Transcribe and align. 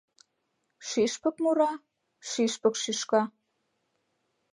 Шӱшпык 0.87 1.35
мура, 1.43 1.71
шӱшпык 2.29 2.75
шӱшка 2.81 3.21